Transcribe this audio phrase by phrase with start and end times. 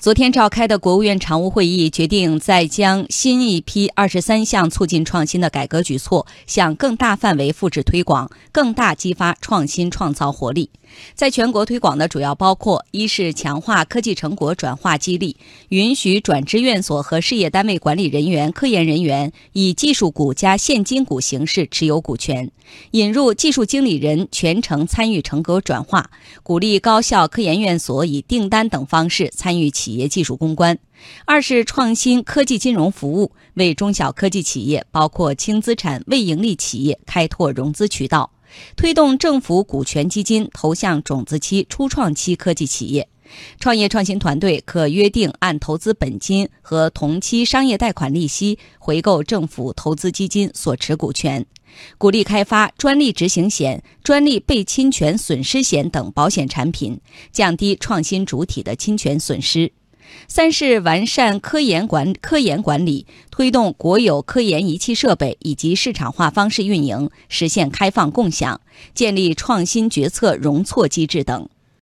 [0.00, 10.70] 昨天召开的国务院常务会议决定，再将新一批二十三项促进创新的改革举措向更大范围复制推广，更大激发创新创造活力。
[11.14, 15.36] 在全国推广的主要包括：一是强化科技成果转化激励，
[15.68, 22.48] 允许转制院所和事业单位管理人员、科研人员以技术股加现金股形式持有股权；
[22.92, 26.10] 引入技术经理人全程参与成果转化，
[26.42, 29.89] 鼓励高校、科研院所以订单等方式参与企。
[29.90, 30.78] 企业技术攻关，
[31.24, 38.30] 二是创新科技金融服务，为中小科技企业，包括轻资产未盈利企业开拓融资渠道，
[38.76, 43.08] 推动政府股权基金投向种子期、初创期科技企业。
[43.58, 51.44] 创业创新团队可约定按投资本金和同期商业贷款利息回购政府投资基金所持股权。
[51.96, 59.72] 鼓励开发专利执行险、专利被侵权损失险等保险产品，降低创新主体的侵权损失。
[60.28, 68.60] 三是完善科研管科研管理，推动国有科研仪器设备以及市场化方式运营，实现开放共享，
[68.94, 71.48] 建立创新决策容错机制等。